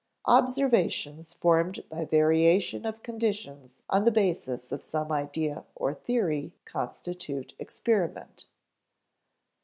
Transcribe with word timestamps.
_Observations 0.27 1.35
formed 1.35 1.83
by 1.87 2.05
variation 2.05 2.87
of 2.87 3.03
conditions 3.03 3.77
on 3.87 4.03
the 4.03 4.09
basis 4.11 4.71
of 4.71 4.81
some 4.83 5.11
idea 5.11 5.63
or 5.75 5.93
theory 5.93 6.55
constitute 6.65 7.53
experiment. 7.59 8.47